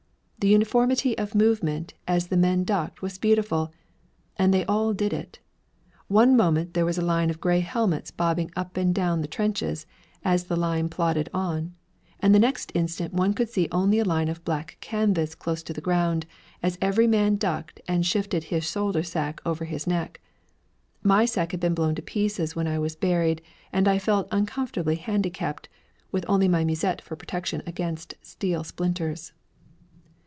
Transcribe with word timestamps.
The 0.43 0.47
uniformity 0.47 1.15
of 1.19 1.35
movement 1.35 1.93
as 2.07 2.29
the 2.29 2.35
men 2.35 2.63
ducked 2.63 3.03
was 3.03 3.19
beautiful 3.19 3.71
and 4.37 4.51
they 4.51 4.65
all 4.65 4.91
did 4.91 5.13
it! 5.13 5.37
One 6.07 6.35
moment 6.35 6.73
there 6.73 6.83
was 6.83 6.97
a 6.97 7.03
line 7.05 7.29
of 7.29 7.39
gray 7.39 7.59
helmets 7.59 8.09
bobbing 8.09 8.49
up 8.55 8.75
and 8.75 8.91
down 8.91 9.21
the 9.21 9.27
trenches 9.27 9.85
as 10.25 10.45
the 10.45 10.55
line 10.55 10.89
plodded 10.89 11.29
on; 11.31 11.75
and 12.19 12.33
the 12.33 12.39
next 12.39 12.71
instant 12.73 13.13
one 13.13 13.35
could 13.35 13.49
see 13.49 13.67
only 13.71 13.99
a 13.99 14.03
line 14.03 14.29
of 14.29 14.43
black 14.43 14.77
canvas 14.81 15.35
close 15.35 15.61
to 15.61 15.73
the 15.73 15.79
ground, 15.79 16.25
as 16.63 16.75
every 16.81 17.05
man 17.05 17.35
ducked 17.35 17.79
and 17.87 18.03
shifted 18.03 18.45
his 18.45 18.67
shoulder 18.67 19.03
sack 19.03 19.41
over 19.45 19.65
his 19.65 19.85
neck. 19.85 20.21
My 21.03 21.23
sack 21.25 21.51
had 21.51 21.59
been 21.59 21.75
blown 21.75 21.93
to 21.93 22.01
pieces 22.01 22.55
when 22.55 22.65
I 22.67 22.79
was 22.79 22.95
buried, 22.95 23.43
and 23.71 23.87
I 23.87 23.99
felt 23.99 24.27
uncomfortably 24.31 24.95
handicapped, 24.95 25.69
with 26.11 26.25
only 26.27 26.47
my 26.47 26.63
musette 26.65 26.99
for 26.99 27.15
protection 27.15 27.61
against 27.67 28.15
steel 28.23 28.63
splinters. 28.63 29.33